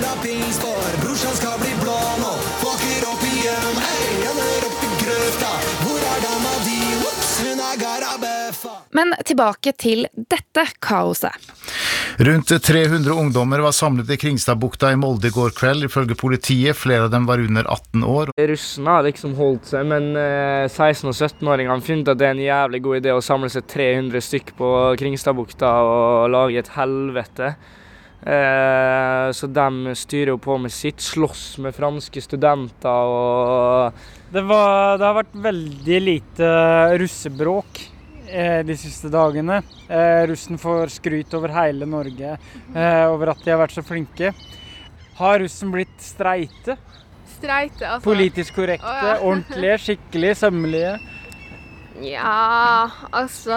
full 0.00 0.08
av 0.08 0.22
pils 0.22 0.58
for 0.58 1.00
brorsan 1.04 1.36
skal 1.36 1.58
bli 1.60 1.72
blå 1.82 1.98
nå. 2.20 2.32
Fucker 2.62 3.06
opp 3.10 3.24
igjen, 3.26 3.80
hei, 3.84 4.06
han 4.24 4.40
opp 4.68 4.84
i 4.86 4.90
grøfta. 5.02 5.52
Hvor 5.84 6.04
er 6.12 6.22
dama 6.24 6.52
di? 6.64 6.78
Ops, 7.08 7.32
hun 7.44 7.62
er 7.66 7.80
garabøffa. 7.80 8.76
Men 8.96 9.14
tilbake 9.26 9.74
til 9.76 10.06
dette 10.14 10.66
kaoset. 10.80 11.50
Rundt 12.20 12.50
300 12.52 13.14
ungdommer 13.16 13.62
var 13.64 13.72
samlet 13.72 14.10
i 14.12 14.18
Kringstadbukta 14.20 14.90
i 14.92 14.98
Molde 15.00 15.30
i 15.30 15.32
går 15.32 15.54
kveld, 15.56 15.86
ifølge 15.86 16.16
politiet. 16.20 16.76
Flere 16.76 17.06
av 17.06 17.14
dem 17.14 17.24
var 17.28 17.40
under 17.40 17.64
18 17.64 18.04
år. 18.04 18.32
Russen 18.50 18.90
har 18.90 19.06
liksom 19.06 19.36
holdt 19.38 19.70
seg, 19.72 19.88
men 19.88 20.10
eh, 20.20 20.66
16- 20.68 21.08
og 21.08 21.16
17-åringene 21.16 21.72
har 21.72 21.84
funnet 21.86 22.12
at 22.12 22.20
det 22.20 22.28
er 22.28 22.36
en 22.36 22.44
jævlig 22.44 22.82
god 22.84 23.00
idé 23.00 23.14
å 23.16 23.24
samle 23.24 23.48
seg 23.52 23.68
300 23.72 24.26
stykk 24.26 24.52
på 24.58 24.72
Kringstadbukta 25.00 25.74
og 25.88 26.32
lage 26.34 26.60
et 26.60 26.72
helvete. 26.76 27.54
Eh, 28.20 29.30
så 29.32 29.48
de 29.48 29.94
styrer 29.96 30.34
jo 30.34 30.40
på 30.42 30.58
med 30.60 30.72
sitt, 30.74 31.00
slåss 31.00 31.44
med 31.64 31.72
franske 31.72 32.20
studenter 32.20 33.12
og 33.14 34.02
Det, 34.30 34.42
var, 34.44 34.98
det 35.00 35.06
har 35.06 35.16
vært 35.22 35.38
veldig 35.46 36.00
lite 36.04 36.50
russebråk 37.00 37.80
eh, 38.28 38.60
de 38.66 38.76
siste 38.76 39.08
dagene. 39.12 39.62
Eh, 39.88 40.26
russen 40.28 40.60
får 40.60 40.92
skryt 41.00 41.32
over 41.38 41.54
hele 41.56 41.88
Norge 41.88 42.36
eh, 42.36 43.04
over 43.08 43.32
at 43.32 43.40
de 43.44 43.54
har 43.54 43.62
vært 43.62 43.78
så 43.78 43.86
flinke. 43.86 44.34
Har 45.20 45.40
russen 45.40 45.72
blitt 45.72 45.96
streite? 46.04 46.76
Streite, 47.38 47.86
altså. 47.86 48.04
Politisk 48.04 48.60
korrekte, 48.60 48.84
oh, 48.84 49.08
ja. 49.14 49.16
ordentlige, 49.30 49.80
skikkelig, 49.86 50.36
sømmelige? 50.42 50.98
Ja, 52.00 52.88
altså 53.12 53.52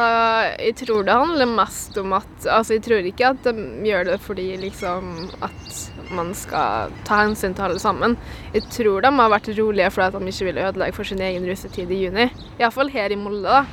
Jeg 0.60 0.76
tror 0.82 1.06
det 1.08 1.16
handler 1.16 1.48
mest 1.48 1.98
om 2.02 2.16
at 2.18 2.48
Altså, 2.48 2.76
jeg 2.76 2.84
tror 2.84 3.08
ikke 3.08 3.30
at 3.32 3.46
de 3.48 3.68
gjør 3.88 4.10
det 4.12 4.20
fordi 4.24 4.48
liksom 4.60 5.14
at 5.44 5.80
man 6.14 6.34
skal 6.38 6.92
ta 7.08 7.24
hensyn 7.24 7.56
til 7.56 7.66
alle 7.66 7.80
sammen. 7.82 8.18
Jeg 8.54 8.68
tror 8.70 9.02
de 9.02 9.10
har 9.18 9.32
vært 9.34 9.50
rolige 9.58 9.90
fordi 9.96 10.06
at 10.06 10.20
de 10.20 10.34
ikke 10.34 10.48
ville 10.50 10.66
ødelegge 10.68 10.98
for 10.98 11.10
sin 11.10 11.24
egen 11.26 11.48
russetid 11.48 11.90
i 11.90 12.04
juni. 12.04 12.28
Iallfall 12.60 12.92
her 12.94 13.16
i 13.16 13.18
Molde, 13.18 13.50
da. 13.50 13.64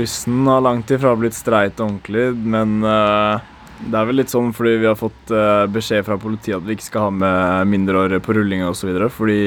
Russen 0.00 0.46
har 0.48 0.64
langt 0.64 0.90
ifra 0.90 1.12
blitt 1.20 1.36
streit 1.36 1.78
ordentlig, 1.78 2.30
men 2.34 2.78
uh, 2.82 3.36
det 3.84 3.98
er 4.00 4.08
vel 4.08 4.18
litt 4.22 4.32
sånn 4.32 4.54
fordi 4.56 4.78
vi 4.80 4.88
har 4.88 4.98
fått 4.98 5.30
uh, 5.34 5.68
beskjed 5.70 6.06
fra 6.06 6.16
politiet 6.18 6.56
at 6.56 6.66
vi 6.66 6.74
ikke 6.78 6.88
skal 6.88 7.10
ha 7.10 7.14
med 7.20 7.72
mindreårige 7.74 8.24
på 8.24 8.34
rullinga 8.38 8.70
osv. 8.72 8.96
Fordi 9.12 9.42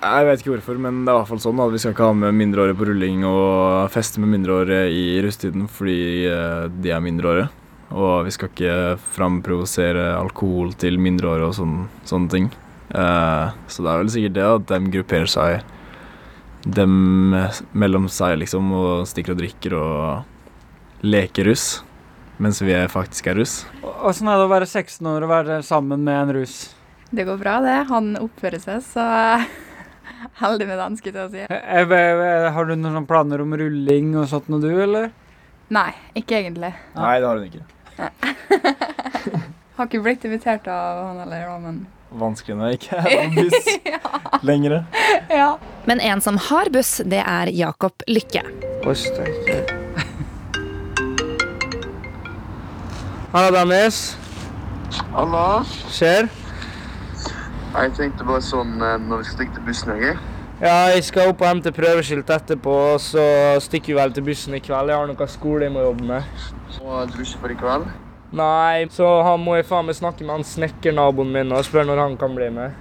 Jeg 0.00 0.24
vet 0.24 0.40
ikke 0.40 0.54
hvorfor, 0.54 0.78
men 0.80 1.02
det 1.04 1.10
er 1.12 1.18
i 1.18 1.20
hvert 1.20 1.28
fall 1.28 1.42
sånn 1.42 1.58
at 1.60 1.72
vi 1.74 1.78
skal 1.82 1.92
ikke 1.92 2.06
ha 2.08 2.14
med 2.16 2.36
mindreårige 2.38 2.76
på 2.78 2.86
rulling 2.88 3.24
og 3.28 3.90
feste 3.92 4.22
med 4.22 4.30
mindreårige 4.32 4.86
i 4.96 5.02
russetiden 5.20 5.66
fordi 5.68 5.96
eh, 6.24 6.68
de 6.72 6.94
er 6.96 7.04
mindreårige. 7.04 7.50
Og 7.90 8.24
vi 8.24 8.32
skal 8.32 8.48
ikke 8.48 8.96
framprovosere 9.12 10.06
alkohol 10.16 10.72
til 10.80 10.96
mindreårige 11.02 11.50
og 11.50 11.58
sånn, 11.58 11.76
sånne 12.08 12.32
ting. 12.32 12.48
Eh, 12.96 13.52
så 13.68 13.84
det 13.84 13.92
er 13.92 14.00
vel 14.00 14.14
sikkert 14.16 14.38
det 14.38 14.48
at 14.48 14.66
de 14.72 14.96
grupperer 14.96 15.30
seg 15.36 15.76
dem 16.64 17.36
mellom 17.76 18.08
seg, 18.12 18.38
liksom, 18.40 18.72
og 18.72 19.06
stikker 19.08 19.36
og 19.36 19.44
drikker 19.44 19.76
og 19.76 21.04
leker 21.04 21.52
russ. 21.52 21.70
Mens 22.40 22.64
vi 22.64 22.72
faktisk 22.88 23.28
er 23.28 23.42
russ. 23.42 23.62
Åssen 23.84 24.32
er 24.32 24.40
det 24.40 24.48
å 24.48 24.52
være 24.56 24.68
16 24.68 25.04
år 25.12 25.26
og 25.26 25.36
være 25.36 25.64
sammen 25.66 26.08
med 26.08 26.22
en 26.22 26.38
russ? 26.40 26.60
Det 27.12 27.26
går 27.28 27.36
bra, 27.40 27.60
det. 27.60 27.82
Han 27.90 28.14
oppfører 28.16 28.62
seg, 28.62 28.86
så 28.86 29.04
heldig 30.42 30.66
med 30.68 30.78
den, 30.80 30.96
skulle 31.00 31.24
jeg 31.24 31.30
til 31.30 31.30
å 31.30 31.32
si. 31.34 31.42
Eh, 31.50 31.94
eh, 32.00 32.48
Har 32.54 32.68
du 32.68 32.74
noen 32.76 33.06
planer 33.08 33.42
om 33.44 33.54
rulling 33.56 34.14
og 34.20 34.28
sånt 34.30 34.48
noe, 34.52 34.60
du, 34.62 34.70
eller? 34.82 35.10
Nei, 35.70 35.90
ikke 36.18 36.40
egentlig. 36.40 36.72
Nei, 36.96 37.14
det 37.22 37.28
har 37.28 37.38
hun 37.38 37.46
ikke. 37.46 37.64
Har 39.80 39.88
ikke 39.88 40.02
blitt 40.04 40.24
invitert 40.28 40.66
av 40.68 40.98
han 41.06 41.20
eller 41.24 41.46
da, 41.46 41.56
men 41.62 41.76
Vanskelig 42.20 42.56
når 42.58 42.72
jeg 42.72 42.78
ikke 42.80 42.96
er 42.98 43.04
på 43.14 43.44
buss 43.44 43.68
lenger. 44.42 44.80
ja. 45.30 45.50
Men 45.86 46.00
en 46.02 46.20
som 46.24 46.40
har 46.50 46.68
buss, 46.74 46.96
det 47.06 47.20
er 47.22 47.52
Jakob 47.54 48.02
Lykke. 48.10 48.42
Halla, 53.30 53.50
Dennis. 53.54 54.16
Halla. 55.14 55.62
Skjer? 55.94 56.26
Jeg 57.70 57.92
tenkte 57.94 58.26
bare 58.26 58.42
sånn 58.42 58.80
eh, 58.82 58.96
når 59.06 59.20
vi 59.20 59.28
skal 59.28 59.36
stikke 59.36 59.56
til 59.56 59.66
bussen, 59.68 59.92
jeg. 60.02 60.18
Ja, 60.60 60.90
jeg 60.92 61.04
skal 61.06 61.30
opp 61.30 61.40
og 61.40 61.48
hente 61.48 61.70
prøveskilt 61.72 62.30
etterpå, 62.34 62.72
og 62.94 62.98
så 63.00 63.22
stikker 63.62 63.94
vi 63.94 63.98
vel 64.00 64.14
til 64.16 64.26
bussen 64.26 64.56
i 64.58 64.60
kveld. 64.60 64.90
Jeg 64.90 64.98
har 64.98 65.08
noe 65.08 65.28
skole 65.30 65.64
jeg 65.68 65.72
må 65.72 65.84
jobbe 65.86 66.08
med. 66.10 66.40
Og 66.82 67.12
du 67.12 67.20
ikke 67.22 67.44
for 67.44 67.54
i 67.54 67.58
kveld? 67.62 67.86
Nei, 68.36 68.86
så 68.94 69.06
han 69.26 69.40
må 69.42 69.56
jeg 69.56 69.66
faen 69.70 69.88
meg 69.88 69.96
snakke 69.98 70.26
med 70.26 70.36
han 70.36 70.46
snekkernaboen 70.46 71.32
min 71.34 71.54
og 71.56 71.64
spørre 71.66 71.88
når 71.88 72.02
han 72.02 72.18
kan 72.20 72.34
bli 72.36 72.50
med. 72.58 72.74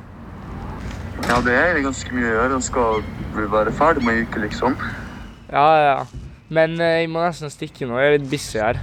Ja, 1.29 1.37
det 1.45 1.53
er 1.53 1.79
ganske 1.85 2.13
mye 2.15 2.25
å 2.25 2.33
gjøre. 2.33 2.57
Han 2.57 2.65
skal 2.65 3.05
vel 3.37 3.47
være 3.53 3.75
ferdig 3.77 4.05
med 4.05 4.17
en 4.17 4.27
uke, 4.27 4.41
liksom. 4.43 4.75
Ja, 5.53 5.67
ja. 5.85 5.95
Men 6.49 6.75
eh, 6.81 7.03
jeg 7.03 7.13
må 7.13 7.21
nesten 7.21 7.53
stikke 7.53 7.85
nå. 7.85 8.01
Jeg 8.01 8.09
er 8.09 8.17
litt 8.17 8.27
busy 8.33 8.57
her. 8.57 8.81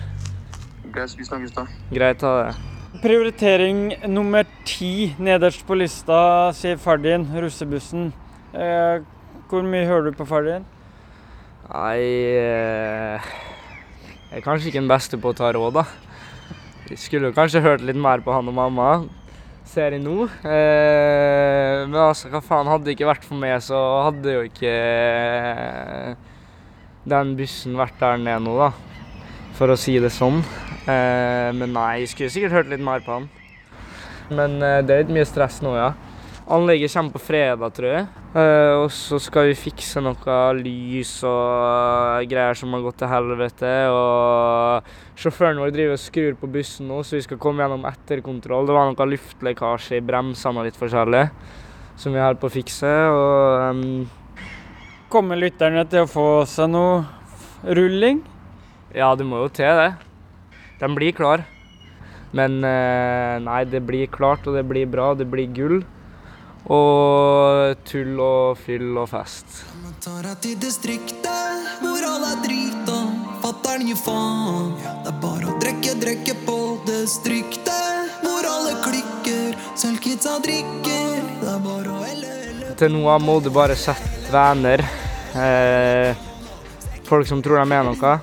Greit, 0.95 1.19
vi 1.19 1.27
snakkes 1.27 1.53
da. 1.59 1.67
Greit, 1.91 2.23
ha 2.23 2.35
det. 2.45 2.76
Prioritering 3.03 3.91
nummer 4.09 4.47
ti 4.65 5.11
nederst 5.21 5.65
på 5.69 5.77
lista, 5.77 6.53
sier 6.57 6.79
far 6.81 7.01
din, 7.03 7.27
russebussen. 7.43 8.09
Eh, 8.57 9.03
hvor 9.51 9.67
mye 9.67 9.85
hører 9.89 10.09
du 10.09 10.17
på 10.17 10.27
far 10.29 10.47
din? 10.47 10.65
Nei 11.67 11.99
eh, 12.39 13.27
Jeg 14.31 14.39
er 14.39 14.45
kanskje 14.45 14.71
ikke 14.71 14.81
den 14.81 14.91
beste 14.91 15.19
på 15.21 15.33
å 15.35 15.37
ta 15.37 15.51
råd, 15.53 15.81
da. 15.81 15.85
Jeg 16.87 17.03
skulle 17.03 17.35
kanskje 17.37 17.65
hørt 17.65 17.85
litt 17.85 17.99
mer 18.01 18.23
på 18.25 18.33
han 18.33 18.49
og 18.49 18.57
mamma, 18.57 18.91
ser 19.67 19.99
jeg 19.99 20.05
nå. 20.07 20.31
Eh, 20.47 21.85
men 21.85 22.01
altså, 22.01 22.31
hva 22.33 22.41
faen. 22.45 22.71
Hadde 22.71 22.89
det 22.89 22.97
ikke 22.97 23.11
vært 23.11 23.27
for 23.27 23.37
meg, 23.43 23.59
så 23.67 23.83
hadde 24.07 24.39
jo 24.39 24.47
ikke 24.47 24.73
eh, 24.73 26.13
den 27.13 27.37
bussen 27.37 27.77
vært 27.77 27.99
der 28.01 28.23
nede 28.23 28.45
nå, 28.47 28.57
da. 28.63 28.73
For 29.57 29.73
å 29.73 29.79
si 29.81 29.95
det 30.03 30.13
sånn. 30.13 30.43
Eh, 30.85 31.51
men 31.57 31.73
nei, 31.73 32.03
jeg 32.03 32.13
skulle 32.13 32.33
sikkert 32.35 32.59
hørt 32.59 32.73
litt 32.73 32.85
mer 32.85 33.01
på 33.05 33.15
han. 33.15 33.31
Men 34.29 34.59
eh, 34.61 34.83
det 34.85 34.93
er 34.93 35.05
litt 35.05 35.15
mye 35.17 35.29
stress 35.29 35.63
nå, 35.65 35.73
ja. 35.79 35.95
Anlegget 36.53 36.93
kommer 36.95 37.17
på 37.17 37.23
fredag, 37.25 37.73
tror 37.75 37.89
jeg. 37.89 38.05
Eh, 38.37 38.73
og 38.83 38.91
så 38.95 39.19
skal 39.23 39.49
vi 39.49 39.57
fikse 39.59 40.03
noe 40.05 40.37
lys 40.61 41.15
og 41.27 42.29
greier 42.31 42.59
som 42.59 42.77
har 42.77 42.85
gått 42.85 43.01
til 43.01 43.11
helvete. 43.11 43.73
Og 43.97 45.19
sjåføren 45.19 45.63
vår 45.65 45.73
driver 45.75 45.97
og 45.97 46.05
skrur 46.05 46.37
på 46.39 46.53
bussen 46.59 46.93
nå, 46.93 47.01
så 47.01 47.17
vi 47.17 47.25
skal 47.25 47.41
komme 47.43 47.65
gjennom 47.65 47.89
etterkontroll. 47.89 48.69
Det 48.69 48.77
var 48.77 48.93
noe 48.93 49.09
luftlekkasje 49.17 49.99
i 49.99 50.05
bremsene 50.05 50.69
litt 50.69 50.79
forskjellig 50.79 51.25
som 51.97 52.13
vi 52.13 52.21
holder 52.21 52.45
på 52.45 52.53
å 52.53 52.57
fikse. 52.61 52.95
Og 53.17 53.67
um 53.73 53.83
Kommer 55.07 55.39
lytterne 55.39 55.85
til 55.87 56.03
å 56.03 56.09
få 56.11 56.29
seg 56.51 56.67
noe 56.73 57.05
rulling? 57.79 58.25
Ja, 58.97 59.11
det 59.13 59.27
må 59.29 59.43
jo 59.45 59.53
til, 59.53 59.77
det. 59.77 59.93
De 60.81 60.89
blir 60.97 61.13
klar. 61.17 61.45
Men 62.37 62.59
eh, 62.65 63.37
nei, 63.45 63.63
det 63.69 63.83
blir 63.85 64.09
klart, 64.13 64.47
og 64.49 64.57
det 64.57 64.65
blir 64.69 64.89
bra. 64.89 65.13
Det 65.17 65.27
blir 65.29 65.51
gull. 65.53 65.83
Og 66.73 67.77
tull 67.87 68.17
og 68.19 68.57
fyll 68.59 68.97
og 68.99 69.11
fest. 69.13 69.63
Tar 70.03 70.25
deg 70.27 70.41
til 70.43 70.57
distriktet, 70.63 71.69
hvor 71.81 72.05
alle 72.09 72.33
er 72.35 72.41
drita. 72.43 72.97
Fatter'n 73.45 73.87
gir 73.89 73.99
faen. 74.01 74.73
Det 75.05 75.13
er 75.13 75.19
bare 75.23 75.51
å 75.51 75.57
drikke, 75.63 75.95
drikke 76.03 76.37
på 76.47 76.57
distriktet, 76.89 78.15
hvor 78.23 78.49
alle 78.51 78.77
klikker. 78.85 79.57
Sølvkidsa 79.79 80.39
drikker. 80.45 81.21
Det 81.43 81.51
er 81.53 81.61
bare 81.65 81.93
å 81.95 82.05
helle, 82.05 82.33
helle. 82.47 82.77
Til 82.81 82.97
nå 82.97 83.19
må 83.25 83.39
du 83.45 83.53
bare 83.55 83.77
sette 83.79 84.31
venner. 84.33 84.83
Eh, 85.37 86.25
folk 87.07 87.29
som 87.29 87.45
tror 87.45 87.63
de 87.63 87.79
er 87.79 87.87
noe. 87.87 88.17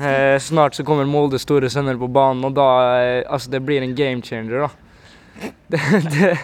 Eh, 0.00 0.38
snart 0.38 0.74
så 0.74 0.84
kommer 0.84 1.04
Molde 1.04 1.36
store 1.38 1.68
sønner 1.68 1.98
på 2.00 2.06
banen, 2.08 2.44
og 2.48 2.54
da 2.56 2.68
eh, 2.96 3.24
Altså, 3.28 3.50
det 3.52 3.60
blir 3.66 3.84
en 3.84 3.94
game 3.94 4.22
changer, 4.24 4.64
da. 4.64 4.70
Det, 5.70 5.80
det, 6.10 6.38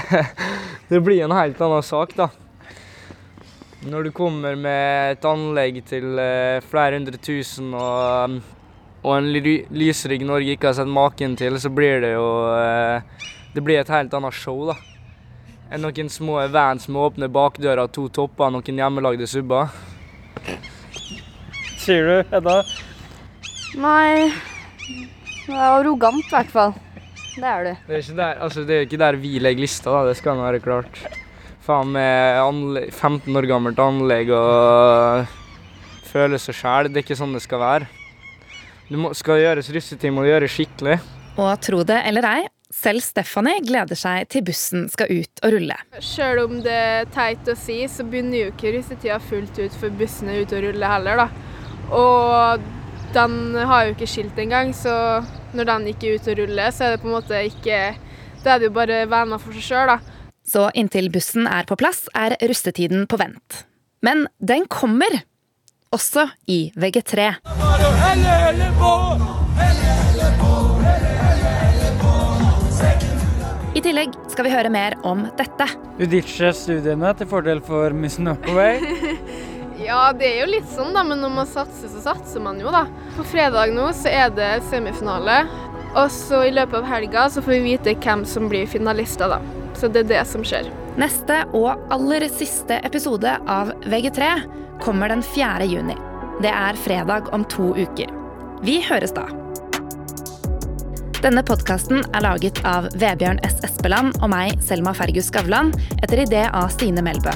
det 0.88 1.00
blir 1.04 1.24
en 1.24 1.34
helt 1.36 1.60
annen 1.60 1.84
sak, 1.84 2.14
da. 2.16 2.30
Når 3.84 4.08
du 4.08 4.10
kommer 4.16 4.56
med 4.56 5.12
et 5.12 5.28
anlegg 5.28 5.82
til 5.88 6.18
eh, 6.20 6.64
flere 6.72 6.96
hundre 6.96 7.20
tusen 7.20 7.74
og, 7.76 8.40
og 9.04 9.12
en 9.14 9.30
ly 9.32 9.54
lysrygg 9.72 10.24
Norge 10.28 10.56
ikke 10.56 10.68
har 10.68 10.76
sett 10.80 10.88
maken 10.88 11.36
til, 11.40 11.60
så 11.60 11.72
blir 11.72 12.00
det 12.04 12.14
jo 12.14 12.26
eh, 12.56 13.28
Det 13.54 13.64
blir 13.64 13.80
et 13.80 13.92
helt 13.92 14.16
annet 14.16 14.36
show, 14.36 14.68
da. 14.72 14.76
Enn 15.70 15.84
noen 15.84 16.08
små 16.12 16.40
vans 16.48 16.88
med 16.88 17.00
åpne 17.00 17.28
bakdører, 17.32 17.92
to 17.92 18.08
topper 18.08 18.52
noen 18.52 18.84
hjemmelagde 18.84 19.28
subber. 19.28 19.68
Sier 21.80 22.04
du, 22.04 22.16
Hedda? 22.28 22.60
Nei 23.80 24.28
Det 25.46 25.54
er 25.54 25.78
arrogant, 25.78 26.26
i 26.26 26.34
hvert 26.34 26.52
fall. 26.52 26.74
Det 27.30 27.46
er 27.46 27.64
du. 27.64 27.70
Det 27.86 27.94
er 27.96 28.02
ikke 28.02 28.16
der, 28.18 28.40
altså, 28.44 28.64
det 28.68 28.76
er 28.76 28.84
ikke 28.84 29.00
der 29.00 29.18
vi 29.22 29.38
legger 29.40 29.64
lista, 29.64 29.94
da. 29.94 30.02
Det 30.10 30.18
skal 30.18 30.36
nå 30.36 30.44
være 30.44 30.60
klart. 30.64 31.00
Faen 31.64 31.92
med 31.94 32.90
15 32.92 33.36
år 33.38 33.48
gammelt 33.48 33.80
anlegg 33.80 34.32
og 34.34 35.24
føle 36.10 36.40
seg 36.42 36.58
sjæl. 36.58 36.90
Det 36.90 37.00
er 37.00 37.06
ikke 37.06 37.18
sånn 37.18 37.36
det 37.36 37.42
skal 37.46 37.62
være. 37.62 37.88
Du 38.90 38.98
må, 38.98 39.12
skal 39.16 39.40
gjøres 39.40 39.70
russetid, 39.72 40.12
må 40.12 40.26
du 40.26 40.32
gjøre 40.32 40.50
skikkelig. 40.50 40.98
Og 41.40 41.52
tro 41.64 41.84
det 41.86 42.00
eller 42.10 42.26
ei, 42.26 42.40
selv 42.74 43.00
Stephanie 43.06 43.62
gleder 43.64 43.98
seg 43.98 44.26
til 44.30 44.44
bussen 44.46 44.88
skal 44.92 45.10
ut 45.14 45.44
og 45.46 45.54
rulle. 45.54 45.78
Selv 46.04 46.44
om 46.44 46.58
det 46.64 46.74
er 46.74 47.08
teit 47.14 47.48
å 47.48 47.56
si, 47.58 47.80
så 47.88 48.04
begynner 48.04 48.44
jo 48.44 48.50
ikke 48.52 48.74
russetida 48.76 49.20
fullt 49.30 49.62
ut 49.62 49.78
for 49.80 49.94
bussene 50.00 50.42
ut 50.42 50.52
og 50.58 50.66
rulle 50.66 50.92
heller, 50.92 51.24
da. 51.24 51.49
Og 51.90 52.62
den 53.14 53.56
har 53.66 53.86
jo 53.86 53.94
ikke 53.96 54.08
skilt 54.10 54.38
engang, 54.38 54.70
så 54.76 55.24
når 55.56 55.66
den 55.72 55.88
ikke 55.90 56.10
er 56.12 56.20
ute 56.20 56.34
og 56.34 56.42
ruller, 56.44 56.70
så 56.70 56.86
er 56.86 56.94
det 56.94 57.02
på 57.02 57.10
en 57.10 57.16
måte 57.16 57.42
ikke 57.48 57.80
Da 58.44 58.54
er 58.54 58.60
det 58.60 58.70
jo 58.70 58.76
bare 58.76 59.02
venner 59.10 59.40
for 59.42 59.52
seg 59.52 59.66
sjøl, 59.66 59.90
da. 59.90 59.98
Så 60.46 60.70
inntil 60.72 61.10
bussen 61.12 61.44
er 61.44 61.66
på 61.68 61.76
plass, 61.76 62.06
er 62.16 62.38
rustetiden 62.40 63.04
på 63.10 63.18
vent. 63.20 63.64
Men 64.02 64.24
den 64.40 64.64
kommer! 64.70 65.20
Også 65.92 66.28
i 66.46 66.70
VG3. 66.78 67.26
I 73.74 73.82
tillegg 73.82 74.14
skal 74.30 74.46
vi 74.46 74.54
høre 74.54 74.70
mer 74.70 74.96
om 75.02 75.26
dette. 75.36 75.66
Du 75.98 76.06
ditcher 76.08 76.54
studiene 76.54 77.10
til 77.18 77.28
fordel 77.28 77.60
for 77.66 77.92
Miss 77.92 78.20
Norway. 78.22 78.78
Ja, 79.80 80.12
det 80.12 80.28
er 80.28 80.42
jo 80.42 80.50
litt 80.50 80.68
sånn, 80.68 80.92
da, 80.92 81.02
men 81.06 81.22
når 81.22 81.32
man 81.32 81.48
satser, 81.48 81.88
så 81.88 82.02
satser 82.04 82.42
man 82.44 82.60
jo, 82.60 82.68
da. 82.74 82.84
På 83.16 83.24
fredag 83.24 83.72
nå 83.72 83.88
så 83.96 84.12
er 84.12 84.32
det 84.36 84.50
semifinale. 84.68 85.42
Og 85.90 86.10
så 86.14 86.44
i 86.46 86.52
løpet 86.54 86.82
av 86.82 86.86
helga 86.86 87.24
så 87.32 87.42
får 87.42 87.56
vi 87.56 87.72
vite 87.72 87.96
hvem 88.04 88.26
som 88.28 88.48
blir 88.52 88.68
finalister, 88.70 89.32
da. 89.32 89.40
Så 89.78 89.88
det 89.88 90.04
er 90.04 90.10
det 90.12 90.22
som 90.28 90.44
skjer. 90.44 90.68
Neste 91.00 91.42
og 91.56 91.80
aller 91.94 92.26
siste 92.28 92.76
episode 92.84 93.32
av 93.48 93.72
VG3 93.88 94.30
kommer 94.84 95.10
den 95.12 95.24
4. 95.24 95.64
juni. 95.70 95.96
Det 96.44 96.52
er 96.52 96.78
fredag 96.84 97.30
om 97.34 97.46
to 97.48 97.72
uker. 97.76 98.12
Vi 98.64 98.80
høres 98.84 99.14
da. 99.16 99.24
Denne 101.20 101.42
podkasten 101.44 102.04
er 102.16 102.24
laget 102.24 102.60
av 102.68 102.88
Vebjørn 103.00 103.40
S. 103.48 103.58
Espeland 103.64 104.16
og 104.20 104.30
meg, 104.32 104.60
Selma 104.64 104.94
Fergus 104.96 105.28
Skavlan, 105.32 105.72
etter 106.00 106.24
idé 106.24 106.46
av 106.48 106.68
Stine 106.72 107.04
Melbø. 107.04 107.34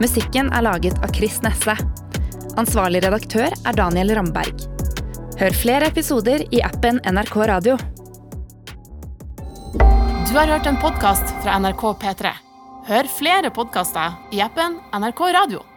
Musikken 0.00 0.48
er 0.56 0.64
laget 0.64 0.96
av 1.04 1.12
Chris 1.12 1.42
Nesse. 1.44 1.74
Ansvarlig 2.56 3.02
redaktør 3.04 3.52
er 3.52 3.76
Daniel 3.76 4.14
Ramberg. 4.16 4.62
Hør 5.36 5.56
flere 5.56 5.90
episoder 5.92 6.46
i 6.56 6.62
appen 6.64 7.02
NRK 7.04 7.36
Radio. 7.50 7.76
Du 9.76 10.32
har 10.38 10.48
hørt 10.48 10.70
en 10.70 10.80
podkast 10.80 11.34
fra 11.42 11.58
NRK 11.60 11.84
P3. 12.00 12.32
Hør 12.88 13.12
flere 13.12 13.52
podkaster 13.52 14.16
i 14.32 14.40
appen 14.40 14.80
NRK 14.96 15.20
Radio. 15.36 15.69